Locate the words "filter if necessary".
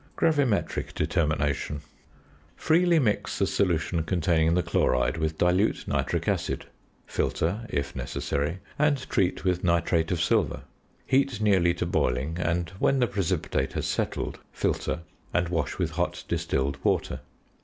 7.05-8.57